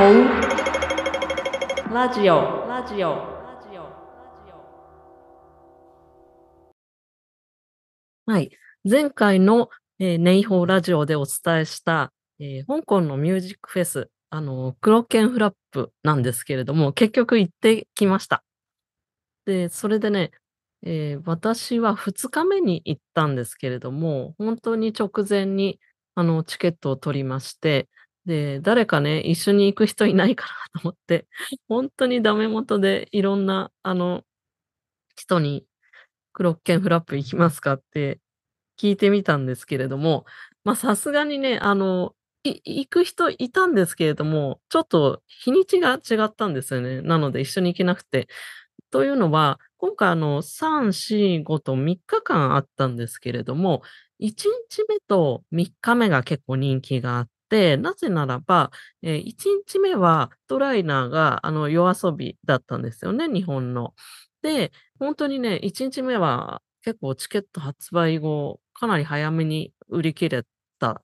[0.00, 0.06] ホ
[1.94, 3.92] ラジオラジオラジオ
[8.24, 8.50] はい。
[8.90, 9.68] 前回の、
[9.98, 18.42] えーネイホーラジオでお伝えした、えー香港のミュージックフェス、あの、クロケンフラップなんですけれども、結局行ってきました。
[19.44, 20.30] で、それでね、
[20.82, 25.78] えー私は2日目に行ったんですけれども、本当に直前に、
[26.14, 27.90] あの、チケットを取りまして、
[28.30, 31.26] で、誰かね、一緒に行く人いないかなと思って、
[31.68, 34.24] 本当にダメ元でいろんな、あの、
[35.16, 35.66] 人に、
[36.34, 38.20] クロッケンフラップ行きますかって
[38.80, 40.26] 聞いてみたんですけれども、
[40.64, 47.02] ま、さすがにね、あの、行く人いたんですけれども、ちょっと日にちが違ったんですよね。
[47.02, 48.28] なので一緒に行けなくて。
[48.92, 53.82] というのは、今回あの、3、4、5と3日間あったんですけれども、
[54.20, 57.28] 1日目と3日目が結構人気があっ、
[57.76, 58.70] なぜならば、
[59.02, 63.94] えー1日目はトライナーがあの、夜遊びだったんですよね、日本の。
[64.42, 70.44] で、ほんとにね、1日目は結構チケット発売後、かなり早めに売り切れ
[70.78, 71.02] た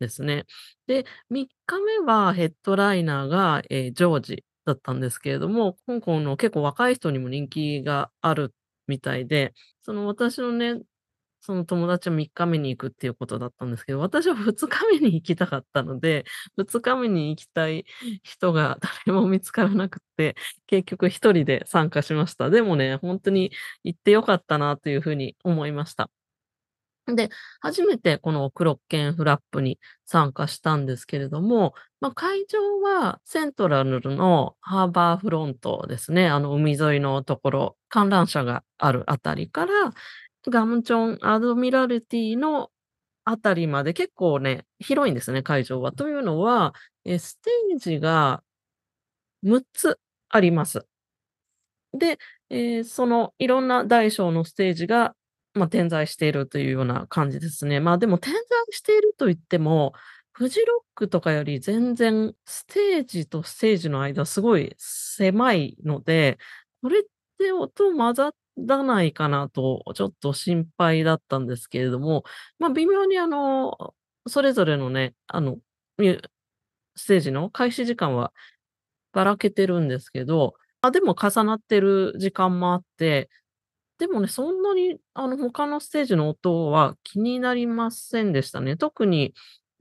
[0.00, 0.44] ですね。
[0.86, 8.54] で、3日目はヘッドライナーが、えージョージだったんですけれども、香港の結構若い人にも人気がある
[8.86, 10.80] みたいで、その私のね、
[11.44, 16.24] その友達は3日目に行くっていうことだったんですけど、私は2日目に行きたかったので、
[16.56, 17.84] 2日目に行きたい
[18.22, 22.48] 人が誰も見つからなくて、結局1人で参加しました。
[22.50, 23.52] でもね、ほんとに
[23.84, 26.10] 行って良かったなという風に思いました。
[27.06, 27.28] で、
[27.60, 39.72] 初めてこのクロッケンフラップに参加したんですけれども、ま、会場はセントラルのハーバーフロントですね、あの、海沿いのところ、観覧車があるあたりから、
[40.50, 42.70] ガムチョンアドミラルティの
[43.24, 45.92] あたりまで結構ね、広いんですね、会場は。
[45.92, 46.74] というのは、
[47.04, 48.42] え、ステージが
[49.42, 49.98] 6つ
[50.30, 50.86] あります。
[51.92, 52.18] で、
[52.50, 55.14] ええ、そのいろんな大小のステージが、
[55.54, 57.80] ま、点在しているというような感じですね。
[57.80, 58.40] まあ、でも点在
[58.70, 59.92] していると言っても、
[60.32, 66.38] フジロックとかより全然ステージとステージの間すごい狭いので、
[66.82, 67.02] これっ
[67.38, 72.24] て音混ざらないかなとちょっと心配だったんですけれども、
[72.58, 73.94] まあ、微妙にあの、
[74.26, 75.58] それぞれのね、あの、
[76.96, 78.32] ステージの開始時間は
[79.12, 83.30] ばらけてるんですけど、あ、でも重なってる時間もあって、
[83.98, 88.76] でもね、そんなにあの、他のステージの音は気になりませんでしたね。
[88.76, 89.34] 特に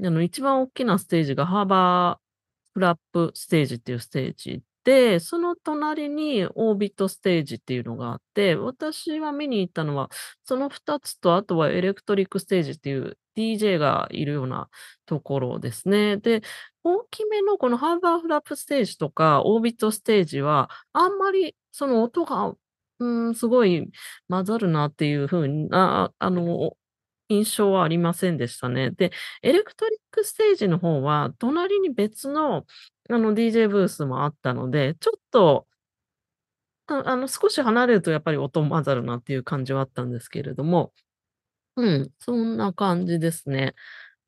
[0.03, 2.23] あの、一番おっきなステージがハーバー
[2.73, 10.09] フラップステージっていうステージで、その隣にオービットステージっていうのがあって、私は見に行ったのは
[10.43, 14.69] その2つと、あとはエレクトリックステージっていう DJ がいるような
[15.05, 16.17] ところですね。
[16.17, 16.41] で、
[16.83, 22.53] 大きめのこのハーバーフラップステージとかオービットステージは、あんまりその音が、
[22.99, 23.89] うん、すごい
[24.29, 26.75] 混ざるなっていう風な、あの、
[27.29, 28.91] 印象はありませんでしたね。
[28.91, 29.11] で、
[29.41, 32.65] エレクトリックステージの方は、隣に別の
[33.09, 35.67] あの、DJ ブースもあったので、ちょっと
[36.87, 40.91] あの、少し離れるとやっぱり音混ざるなっていう感じはあったんですけれども、
[41.77, 43.75] うん、そんな感じですね。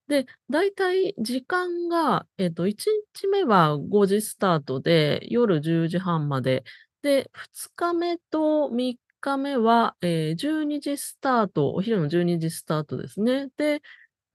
[0.07, 6.63] で、だいたい時間が、えっと、1日目は5時スタートで、夜10時半まで。
[7.03, 13.49] で、2日目と3日目は、ええ、12時スタート、お昼の12時スタートですね。
[13.57, 13.81] で、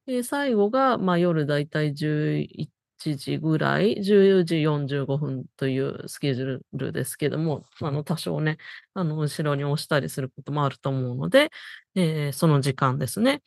[0.09, 8.59] え、最後が、ま、夜だいたい11 1時ぐらい、14時45分というスケジュールですけども、あの、多少ね、
[8.94, 11.50] あの、後ろに押したりすることもあると思うので、
[11.94, 13.43] ええ、その時間ですね。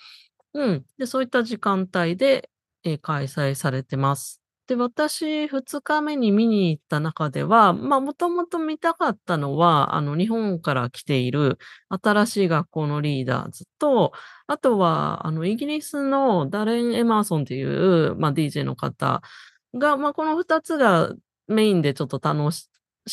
[0.56, 2.50] うん、で、そういった時間帯で、
[2.84, 4.43] え、開催されてます。
[4.68, 11.58] で、私2日目に見に行った中では、まあ、もともと見たかったのは、あの、日本から来ている
[11.90, 14.14] 新しい学校のリーダーズと、
[14.48, 19.22] あとは、あの、イギリスのダレン・エマーソンという、まあ、DJ の方
[19.74, 21.14] が、まあ、この2つが
[21.48, 22.70] メインでちょっと楽し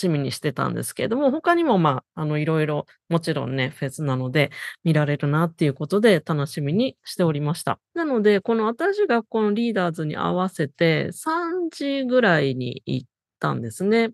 [0.09, 4.51] みにしてたんですけれども、他にも、ま、ああの、色々もちろんね、フェスなので
[4.85, 7.81] 見られるなっていうことで楽しみにしておりました。
[7.95, 13.09] なので、この新しい学校のリーダーズに合わせて3時ぐらいに行っ
[13.41, 14.11] たんですね。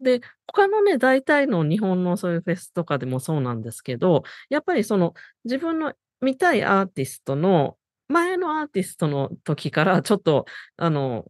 [0.00, 7.76] で、他のね、大体の日本のそういうフェスとかでもそうなんですけど、やっぱりその、自分の見たいアーティストの
[8.08, 10.44] 前のアーティストの時からちょっと、
[10.76, 11.24] あの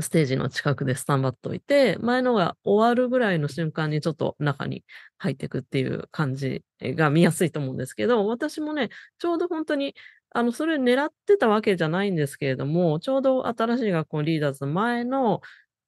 [0.00, 4.84] ステージの近くでスタンバっといて、前のが終わるぐらいの瞬間にちょっと中に
[5.18, 9.94] 入っていくっていう感じが見やすいと思うんですけど、私もね、ちょうどほんとに、
[10.30, 15.40] あの、それ狙ってたわけじゃないんですけれども、ちょうど新しい学校リーダーズ前の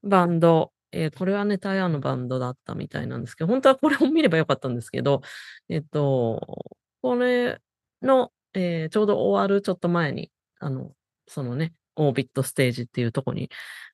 [0.04, 5.20] バンド、え、これはね、台湾のバンドだったみたいなんですけど、ほんとはこれを見ればよかったんですけど、
[5.68, 6.64] えっと、
[7.02, 7.60] これ
[8.02, 10.30] の、ええ、ちょうど終わるちょっと前に、
[10.60, 10.92] あの、
[11.26, 13.50] そのね、オービットステージっていうとこに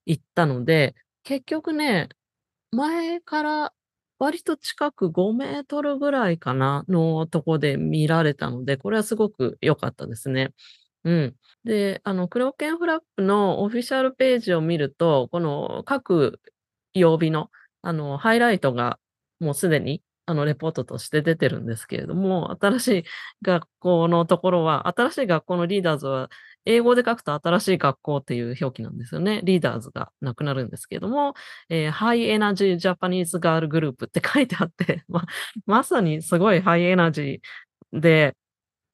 [0.06, 0.94] 行ったので、
[1.24, 2.08] 結局ね、
[2.72, 3.72] 前から
[4.18, 10.52] 割と近く 5m ぐらいかな、のとこで見られたので、これはすごく良かったですね。
[11.04, 11.36] うん。
[11.64, 16.40] で、あの、クローケンフラップのオフィシャルページを見ると、この各
[16.94, 17.50] 曜日の、
[17.82, 18.98] あの、ハイライトが
[19.40, 23.04] もうすでに、あの、レポートとして出てるんですけれども、新しい
[23.42, 26.30] 学校のところは新しい学校のリーダーズは
[26.64, 29.40] 英語で書くと新しい学校っていう表記なんですよね。
[29.44, 31.34] リーダーズがなくなるんですけども、
[31.68, 35.24] ええ、ハイエナジージャパニーズガールグループって書いてあって、 ま
[35.66, 38.36] まさにすごいハイエナジーで、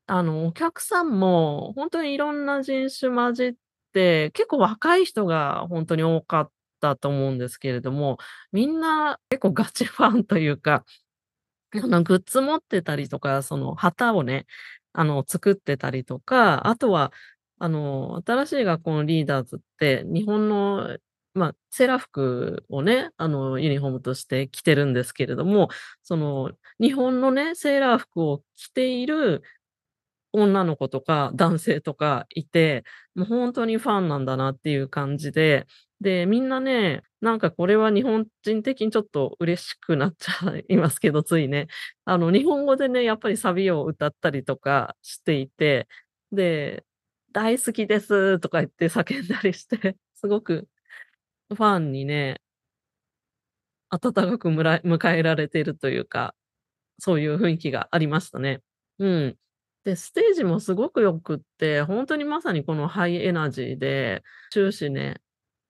[0.07, 3.55] あの、お客さんもほんとにいろんな人種混じっ
[3.93, 6.51] て、結構若い人がほんとに多かっ
[6.81, 8.19] たと思うんですけれども、
[8.53, 10.85] みんな結構ガチファンというか、
[11.73, 14.47] あの、グッズ持ってたりとか、その旗をね、
[14.93, 17.13] あの、作ってたりとか、あとは、
[17.59, 20.97] あの、新しい学校のリーダーズって、日本の、
[21.35, 25.69] まあ、セーラー服をね、あの、ユニフォームとして着てるんですけれども、
[26.03, 29.43] その、日本のね、セーラー服を着ている
[30.33, 32.85] 女の子とか男性とかいて、
[33.15, 35.67] もうほんとにファンなんだなっていう感じで、
[36.01, 41.67] で、みんなね、なんかこれは日本人的にちょっと嬉しくなっちゃいますけど、ついね。
[42.05, 45.89] あの、日本語でね、やっぱりサビを歌ったりとかしていて、
[46.33, 46.85] で、
[47.33, 50.69] 大好きですとか言って叫んだりして、すごく
[51.49, 52.41] ファンにね
[53.91, 56.35] 温かくら迎えられているというか、
[56.99, 58.61] そういう雰囲気がありましたね。
[58.99, 59.37] うん。
[59.85, 65.21] で、ステージもすごくよくって、本当にまさにこのハイエナジーで、終始ね、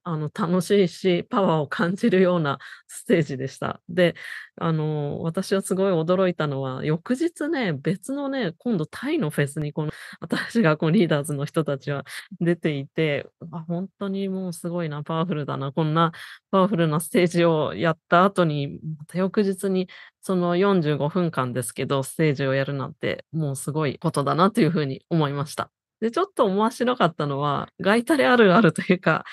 [0.04, 3.80] あの、楽しいし、パワーを感じるようなステージでした。
[3.88, 4.14] で、
[4.56, 9.92] あの、私はすごい驚いたのは、翌日ね、別のね、今度タイのフェスにこの
[10.28, 12.04] 新しい学校リーダーズの人たちは
[12.40, 16.12] 出ていて、あ、ほんとにもうすごいな、パワフルだな、こんな
[16.50, 19.88] パワフルなステージをやった後に、また翌日に
[20.22, 25.70] その45分間ですけど、ステージをやるなんて、もうすごいことだなという風に思いました。
[26.00, 29.24] で、ちょっと面白かったのは、ガイタレあるあるというか、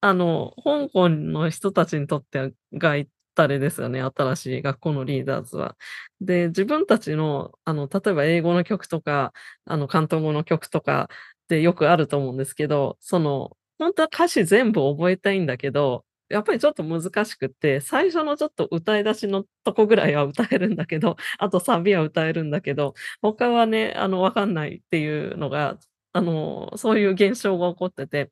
[0.00, 5.76] あの、香港の人たちにとってはガイタレですよね、新しい学校のリーダーズは。
[6.20, 9.32] で、自分たちの、あの、例えば英語の曲とか、
[9.66, 11.08] あの、広東語の曲とか
[11.44, 25.78] ってよくあると思うんですけど、その、ほんとは歌詞全部覚えたいんだけど、やっぱりちょっと難しくて、最初のちょっと歌い出しのとこぐらいは歌えるんだけど、 あとサビは歌えるんだけど、他はね、あの、分かんないっていうのが、
[26.12, 28.30] あの、そういう現象が起こってて、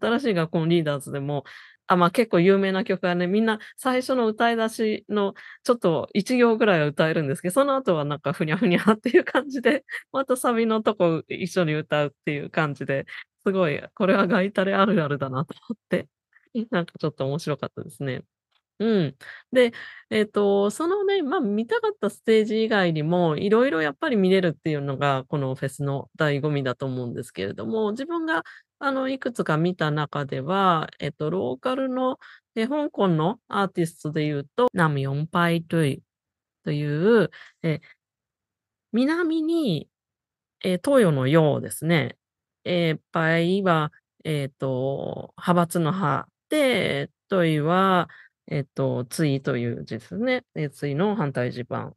[0.00, 1.44] 新しい学校のリーダーズでも、
[1.86, 5.34] あ、ま、結構有名な曲はね、みんな最初の歌い出しの
[5.64, 13.06] ちょっと1行ぐらいは歌えるんですけど、その後はなんかふにゃふにゃっていう感じで、またサビのとこ一緒に歌うっていう感じで、
[13.44, 16.08] すごい、これはガイタレあるあるだなと思って、
[16.70, 18.22] なんかちょっと面白かったですね。
[18.80, 19.16] うん。
[19.52, 19.72] で、
[20.10, 28.44] えっと、そのね、まあ、見たかったステージ以外にも、色々やっぱり見れるっていうのが、このフェスの醍醐味だと思うんですけれども、自分が、
[28.80, 32.18] あの、いくつか見た中では、えっと、ローカルの、
[32.56, 36.02] え、香港のアーティストで言うと、ナムヨンパイトゥイ
[36.64, 37.30] という、
[37.62, 37.80] え
[38.92, 39.88] 南に、
[40.64, 42.18] え、東洋の洋ですね。
[42.64, 43.92] え、パイは、
[44.24, 48.08] えっと、派閥の派で、トイは、
[48.48, 50.44] えっと、対という字ですね。
[50.54, 51.94] え、対の反対字盤。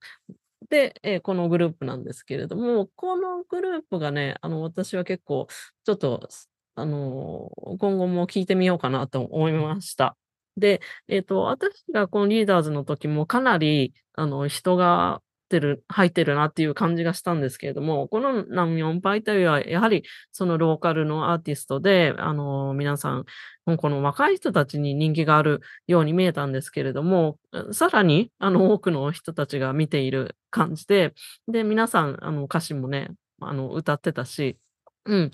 [0.70, 5.48] で、え、このグループなんですけれども、このグループがね、あの、私は結構
[5.86, 6.30] ちょっと、
[6.76, 10.18] あの、今後も聞いてみようかなと思いました。
[10.58, 15.22] で、えっと、私がこのリーダーズの時もかなり、あの、人が
[15.56, 23.26] てる入ってるなっていう感じがしたんですけれども、このナムヨンパイトゥイはやはりそのローカルのアーティストで、あの、皆さん、
[23.66, 27.38] 香港の若い人たちに人気があるように見えたんですけれども、
[27.72, 31.14] さらに、あの、多くの人たちが見ている感じで、
[31.48, 33.10] で、皆さん、あの、歌詞もね、
[33.42, 34.58] あの、歌ってたし、
[35.06, 35.32] うん。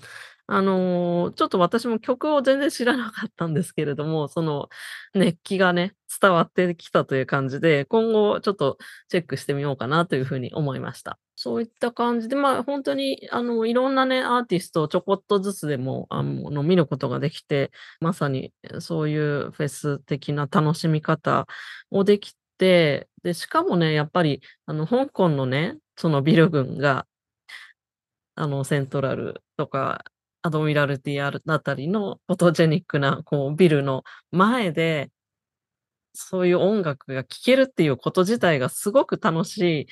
[0.48, 4.68] あの、ちょっと私も曲を全然知らなかったんですけれども、その
[5.14, 8.76] 熱気がね、伝わってきたという感じで、今後ちょっと
[9.08, 11.18] チェックしてみようかなという風に思いました。
[11.36, 17.70] そういった感じで、ま、ほんとに、あの、いろんなね、アーティストをちょこっとずつでも、あの、見ることができて、
[18.00, 21.46] まさに、そういうフェス的な楽しみ方
[21.90, 27.06] をできて、で、しかもね、やっぱり、あの、香港のね、そのビル群が
[28.36, 30.04] あの、セントラルとか、
[30.42, 35.10] アドミラルティあるあたりのフォトジェニックなこうビルの前で、
[36.14, 39.86] そういう音楽が聴けるっていうこと自体がすごく楽しい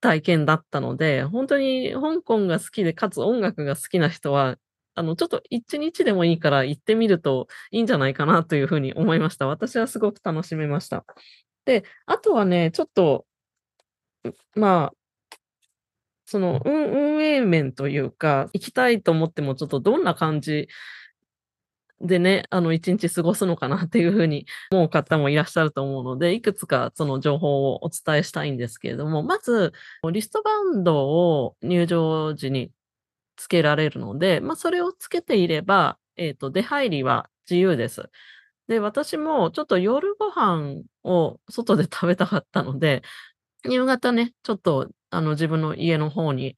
[0.00, 4.56] 体験だったので、ほんとに香港が好きで、かつ音楽が好きな人は、
[4.94, 9.46] あの、ちょっと1日でもいいから行ってみるといいんじゃないかなという風に思いました。
[9.46, 11.04] 私はすごく楽しめました。
[11.64, 13.26] で、あとはね、ちょっと、
[14.54, 15.03] まあ
[16.26, 20.68] その、運営面というか、行きたいと思ってもちょっとどんな感じ
[22.00, 29.72] でね、あの、1日過ごすのかなっていう風に思う方もいらっしゃると思うので、いくつかその情報をお伝えしたいんですけれども、まず、
[30.12, 32.72] リストバンドを入場時に
[33.36, 38.10] つけられるので、まあ、それをつけていれば、えっと、出入りは自由です。
[38.68, 43.02] で、私もちょっと夜ご飯を外で食べたかったので、
[43.68, 46.56] 夕方ね、ちょっと、あの、自分の家の方に、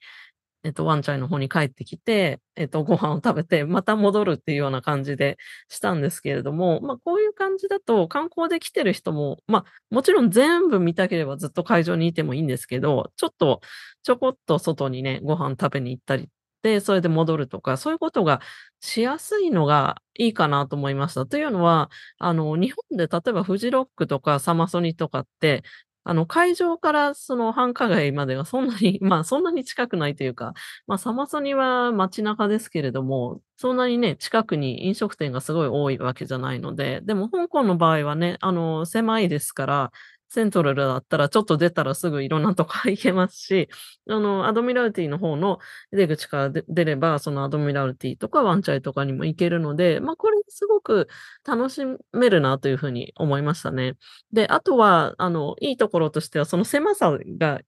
[0.64, 13.60] えっと、ワンちゃんの方に帰ってきて、えっと、ご飯を食べて、また戻るっていうような感じでしたんですけれども、ま、こういう感じだと観光で来てる人も、ま、もちろん全部見たければずっと会場にいてもいいんですけど、ちょっと、
[14.02, 16.28] ちょこっと外にね、ご飯食べに行ったり
[16.62, 18.40] で、それで戻るとか、そういうことが
[18.80, 21.26] しやすいのがいいかなと思いました。
[21.26, 25.62] というのは、あの、日本で例えばフジロックとかサマソニとかって、
[26.08, 30.54] あの、会場からその繁華街まではそんなに、 まあ、そんなに近くないというか、
[30.86, 39.92] ま、サマソニは街中ですけれども、そんなにね、近くに飲食店がすごい多いわけじゃないので、でも香港の場合はね、あの、狭いですから
[40.28, 43.68] セントラルだったらちょっと出たらすぐいろんなとこ行けますし、
[44.10, 45.58] あの、アドミラルティの方の
[45.92, 51.08] 出口から出れば、そのアドミラルティとかワンチャイとかにも行けるので、ま、これすごく
[51.46, 53.94] 楽しめるなという風に思いましたね。
[54.32, 57.60] で、あとは、あの、いいところとしては、その狭さが、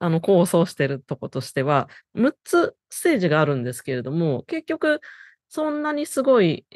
[0.00, 5.00] あの、功を奏してるとことしては、6つステージがあるんですけれども、結局
[5.48, 6.66] そんなにすごい、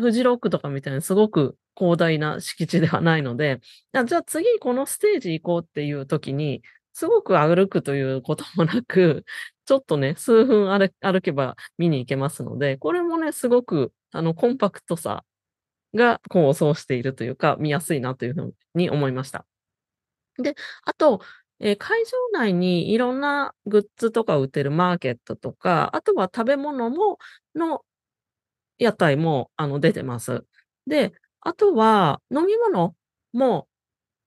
[0.00, 3.60] フジロックとかみたいにすごく広大な敷地ではないので、
[4.06, 9.24] じゃあ次このステージ行こうっていう時に、すごく歩くということもなく、
[9.66, 10.70] ちょっとね、数分
[11.00, 15.24] 歩けば見に行けますので、これもね、すごくあのコンパクトさ
[15.94, 19.46] が功を奏しているというか、見やすいなという風に思いました。
[20.42, 20.54] で、
[20.84, 21.20] あと、
[21.60, 27.18] え、会場内にいろんなグッズとか売ってるマーケットとか、あとは食べ物も
[27.54, 27.82] の
[28.78, 30.44] 屋台も、あの、出てます。
[30.86, 31.12] で、
[31.48, 32.94] あとは、飲み物
[33.32, 33.68] も、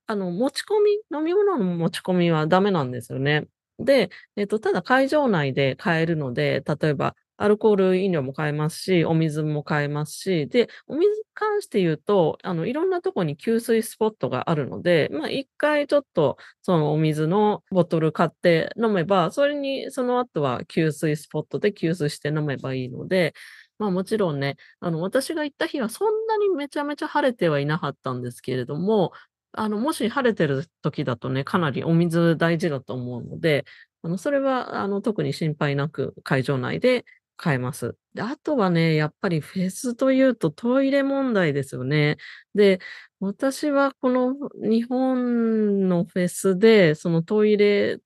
[0.06, 3.46] あの、持ち込み飲み物の持ち込みはダメなんですよね。
[3.78, 23.34] で、えっと、ただ会場内で買えるので、例えばアルコール飲料も買えますし、お水も買えますし、で、お水に関して言うと、あの、いろんなとこに給水スポットがあるので、ま、1回ちょっと、そのお水のボトル買って飲めば、それにその後は給水スポットで給水して飲めばいいので、
[23.78, 29.12] まあ、もちろんね、あの、私が行った日はそんなにめちゃめちゃ晴れてはいなかったんですけれども、
[29.52, 33.64] あの、もし晴れてる時だとね、かなりお水大事だと思うので、
[34.02, 37.04] あの、それは、あの、特に心配なく会場内で
[37.36, 37.96] 買えます。
[38.14, 42.16] で、あとはね、やっぱりフェスというとトイレ問題ですよね。
[42.54, 42.80] で、
[43.20, 47.98] 私はこの日本のフェスで、そのトイレ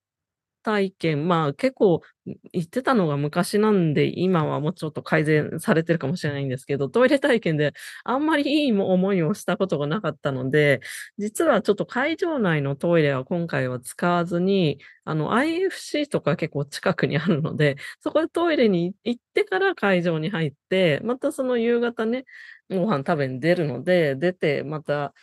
[0.66, 10.80] 体験、まあ、結構、ん、行ってたのが昔なんで、今はもうちょっと改善されてるかもしれないんですけど、トイレ体験であんまりいい思いをしたことがなかったので、
[11.18, 22.24] 実はちょっと会場内のトイレは今回は使わずに、あの、IFC とか結構近くにあるので、そこでトイレに行ってから会場に入って、またその夕方ね、
[22.70, 25.14] ご飯食べに出るので、出てまた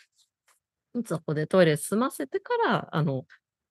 [1.06, 3.26] そこでトイレ済ませてから、あの、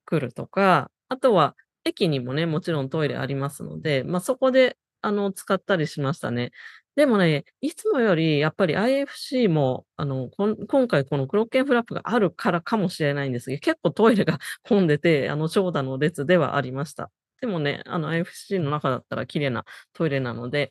[0.05, 1.54] 来るとか、あとは
[1.85, 6.52] 駅にもね、もちろんトイレありますので、ま、そこで、あの、使ったりしましたね。
[6.97, 10.31] でもね、いつもよりやっぱり IFC も、あの、
[10.69, 17.11] 今回このクロッケンフラップがあるからかもしれないんですけど、結構トイレが 混んでて、あの、長蛇の列ではありました。
[17.40, 20.71] でもね、あの、IFC の中だったら綺麗なトイレなので、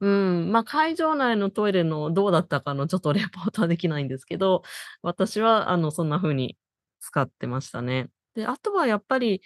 [0.00, 4.62] うん、ま、会場内のトイレのどうだったかのちょっとレポートはできないんですけど、
[5.02, 6.56] 私は、あの、そんな風に
[7.00, 8.08] 使ってましたね。
[8.34, 9.42] で、あとはやっぱり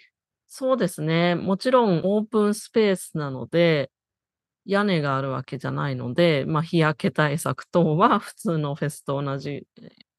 [0.47, 1.35] そうですね。
[1.35, 3.91] もちろんオープンスペースなので、
[4.65, 9.65] 屋根があるわけじゃないので、まあ、日焼け対策等は普通のフェスと同じ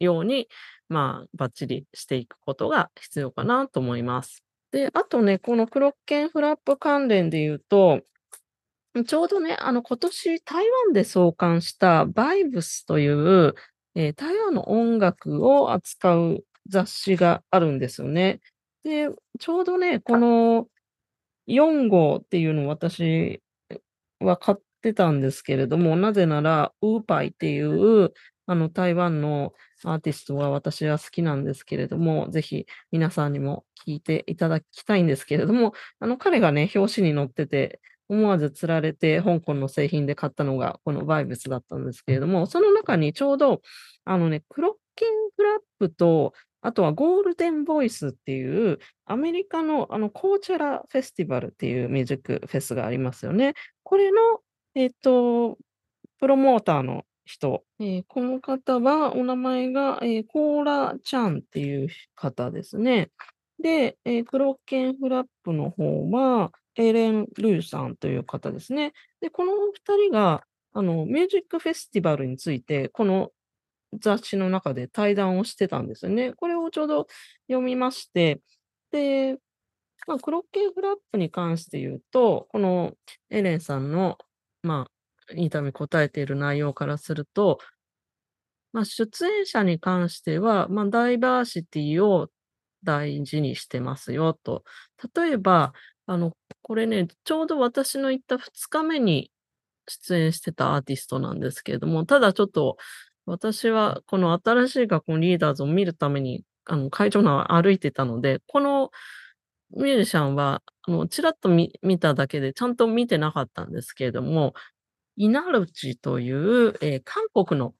[0.00, 0.48] ように、
[0.88, 4.42] まあ、バッチリしていくことが必要かなと思います。
[4.72, 8.02] で、あとね、このクロッケンフラップ関連で言うと、
[9.06, 13.54] ちょうどね、あの、今年台湾で創刊したバイブスという、
[13.94, 18.40] え、台湾の音楽を扱う雑誌があるんですよね。
[18.88, 20.66] で、ちょうどね、この
[21.46, 23.42] 4号っていうのを私
[24.20, 28.12] は買ってたんですけれども、なぜなら、ウーパイっていう、
[28.46, 29.52] あの、台湾の
[29.84, 43.60] アーティストは私は好きなんですけれども、ぜひ皆さんにも聴いていただきたいんですけれども、あの、彼がね、表紙に載ってて、思わず釣られて香港の製品で買ったのがこのバイブスだったんですけれども、その中にちょうど、
[44.06, 53.54] あのね、クロッケンフラップと、あとはゴールデンボイスっていうアメリカのあのコーチェラフェスティバルっていうミュージックフェスがありますよね。
[53.82, 54.40] これの、
[54.74, 55.56] えっと、
[56.18, 63.10] プロモーターの人、えーこの方はお名前が、えーコーラ・チャンっていう方ですね。
[63.62, 68.92] で、えークロッケンフラップの方は、エレン・ルーさんという方ですね。
[69.20, 73.30] で、このお二人が、あの、ミュージックフェスティバルについて、この
[73.94, 76.32] 雑誌の中で対談をしてたんですよね。
[76.34, 77.06] これをちょうど
[77.48, 78.40] 読みまして、
[78.90, 79.38] で、
[80.06, 82.94] まあ、クロッケンフラップに関して言うと、この
[83.30, 84.18] エレンさんの、
[84.62, 84.88] ま
[85.30, 87.58] あ、インタビュー答えている内容からすると、
[88.72, 92.28] まあ、出演者に関しては、まあ、ダイバーシティを
[92.84, 94.64] 大事にしてますよと。
[95.14, 95.72] 例えば、
[96.06, 99.30] あの、これね、ちょうど私の行った2日目に
[99.88, 102.76] 出演してたアーティストなんですけれども、ただちょっと、
[103.28, 108.90] 私はこの新しい学校のリーダーズを見るために、あの、会場内歩いてたので、この
[109.76, 114.54] ミュージシャンは、あの、ちらっと見ただけで、ちゃんと見てなかったんですけれども、
[115.16, 117.74] イナルチという、えー韓国の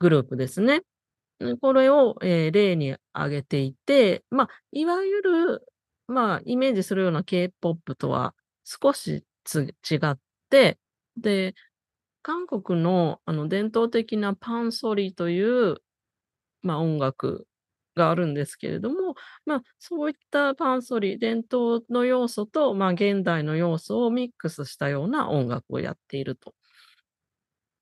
[0.00, 0.82] グループですね。
[1.60, 5.66] これを、えー例に挙げていて、まあ、いわゆる、
[6.08, 9.24] まあ、イメージするような K-POP とは少し
[9.54, 10.18] 違っ
[10.50, 10.78] て、
[11.16, 11.54] で、
[12.28, 15.78] 韓国のあの伝統的なパンソリという、
[16.60, 17.46] まあ、音楽
[17.96, 19.14] があるんですけれども、
[19.46, 26.54] まあ、そういったパンソリ、伝統の要素と、まあ、現代の要素をミックスしたような音楽をやっていると。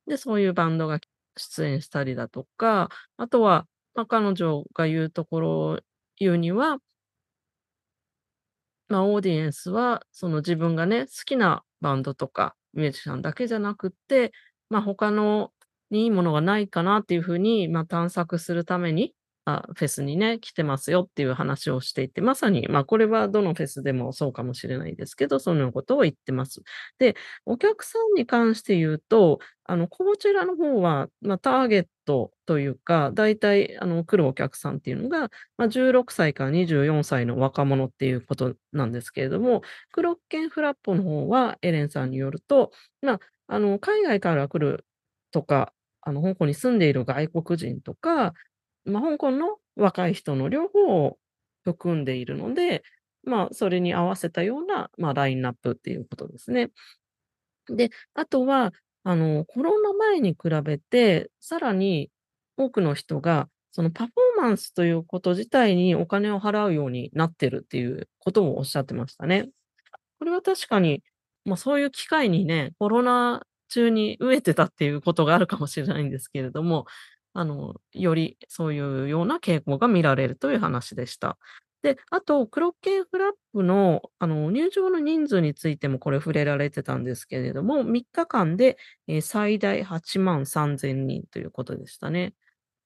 [0.06, 1.00] で、そういうバンドが
[1.36, 5.80] 出演したりだとか、あとは、まあ、彼女が言うところ、
[6.18, 6.78] 言うには、
[8.86, 14.32] まあ、オーディエンスは、その自分がね、好きなバンドとかミュージシャンだけじゃなくて、
[14.70, 15.52] まあ、他の
[15.90, 19.14] にいいものがないかなっていうふうに、まあ、探索するために、
[19.46, 26.62] あ、フェスにね、来てますよっていう話をしていて、まさに、まあ、これはどのフェスでもそうかもしれないですけど、そのようなことを言ってます。
[26.98, 27.14] で、
[27.46, 44.84] お客さんに関して言うと、あの、こちらの方は、まあ、ターゲットというか、だいたい、あの、来るお客さんっていうのが、まあ、16歳から24歳の若者っていうことなんですけれども、クロッケンフラッポの方は、エレンさんによると、まあ、あの、海外から来る
[45.30, 48.34] とか、あの、香港に住んでいる外国人とか、
[48.86, 51.18] まあ、香港の若い人の両方を
[51.64, 52.82] 含んでいるので、
[53.24, 56.70] まあ、それに合わせたような、まあ、ラインナップっていうことですね。
[57.68, 58.72] で、あとは、
[59.04, 62.10] あの、コロナ前に比べて、さらに
[62.56, 69.48] 多くの人が、そのパフォーマンスということ自体にお金を払うようになってるっていうことをおっしゃってましたね。
[70.18, 71.02] これは確かに、
[71.44, 76.86] まあ、そういう機会にね、コロナ中に飢えてたっていうことがあるかもしれないんですけれども、
[77.38, 81.38] あの、よりそういうような傾向が見られるという話でした。
[81.82, 88.76] で、あと、クロッケンフラップの、あの、入場の人数についてもこれ触れられてたんですけれども、3日間で、
[89.08, 92.34] えー最大8万3000人ということでしたね。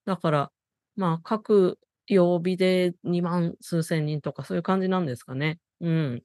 [0.06, 0.52] だから、
[0.96, 5.58] まあ、各曜日で2万数千人とかそういう感じなんですかね。
[5.80, 6.22] うん。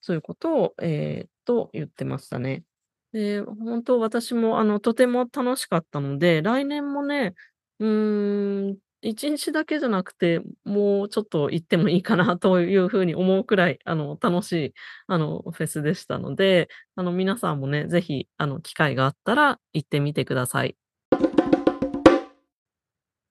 [0.00, 2.64] そういうことを、えーと、言ってましたね。
[3.12, 7.34] で、本当私も、あの、とても楽しかったので、来年もね、
[7.80, 14.74] うん、1日だけじゃなくて、もうちょっと行ってもいいかなというふうに思うくらい、あの、楽しい、
[15.06, 20.76] あの、フェスでしたので、あの、皆さんもね、ぜひ、あの、機会があったら行ってみてください。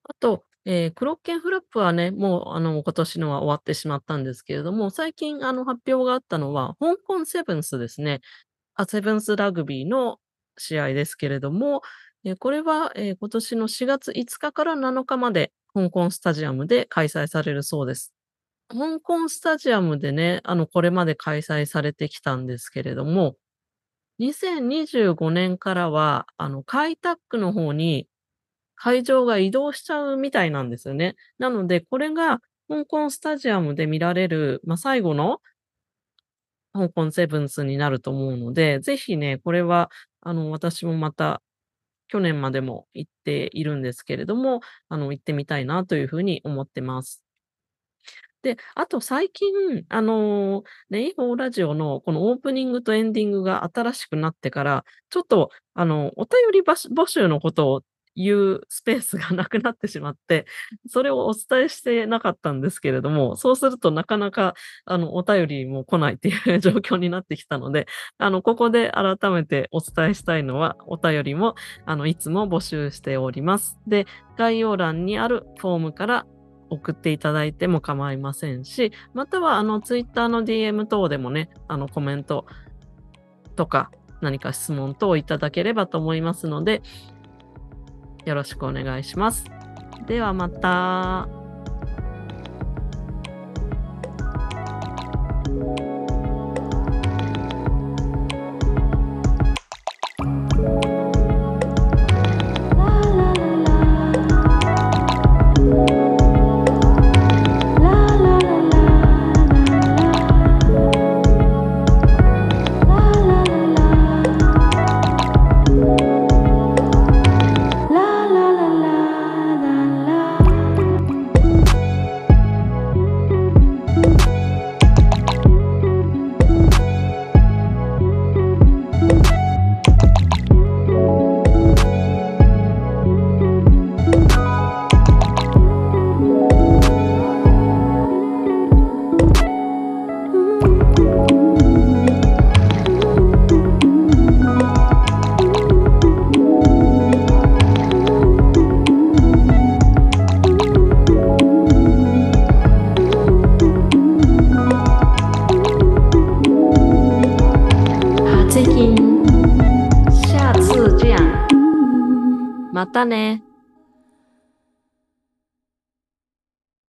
[0.04, 8.20] あと、えークロッケンフラップはね、もう、あの、今年のは終わってしまったんですけれども、最近、あの、発表があったのは、香港セブンスですね。
[8.74, 10.18] あ、セブンスラグビーの
[10.56, 11.82] 試合ですけれども、
[12.28, 18.12] えこれは、え今年の4月5日から7日まで、香港スタジアムで開催されるそうです。
[18.68, 23.36] 香港スタジアムでね、あの、これまで開催されてきたんですけれども、
[24.18, 28.08] 2025年からは、あの、開拓区の方に
[28.76, 31.16] 会場が移動しちゃうみたいなんですよね。
[31.38, 35.40] なので、これが香港スタジアムで見られる、まあ、最後の
[36.74, 41.42] 香港セブンスになると思うので、ぜひね、これは、あの、私もまた、
[42.08, 47.18] 去年までも行っているんですけれども、あの、行ってみたいなというふうに思ってます。
[48.42, 57.82] で、あと最近、あの、ネイホーラジオのこのオープニングとエンディングが新しくなってから、ちょっと、あの、お便り募集のことを
[58.18, 60.46] 言うスペースがなくなってしまって、
[60.88, 64.54] それをお伝えしてなかったんですけれども、そうするとなかなか、
[64.84, 67.86] あの、お便りも来ないっていう状況になってきたので、
[68.18, 71.54] あの、ここで改めてお伝えしたいのは、お便りも、
[71.86, 73.78] あの、いつも募集しております。
[73.86, 76.26] で、概要欄にあるフォームから
[76.70, 82.46] 送っていただいても構いませんし、または、あの、ツイッターの DM 等でもね、あの、コメント
[83.54, 86.82] とか、何か質問等をいただければと思いますので、
[88.28, 89.44] よろしくお願いします。
[90.06, 91.37] ではまた。